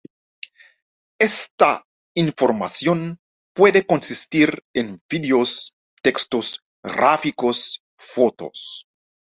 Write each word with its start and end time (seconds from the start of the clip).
Esta 1.19 1.85
información 2.15 3.19
puede 3.53 3.85
consistir 3.85 4.63
en 4.73 4.99
videos, 5.07 5.75
textos, 6.01 6.63
gráficos, 6.81 7.83
fotos... 7.99 8.87